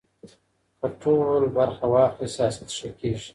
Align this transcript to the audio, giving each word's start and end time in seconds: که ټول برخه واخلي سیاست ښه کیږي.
که 0.79 0.87
ټول 1.01 1.41
برخه 1.57 1.85
واخلي 1.93 2.27
سیاست 2.35 2.69
ښه 2.77 2.89
کیږي. 2.99 3.29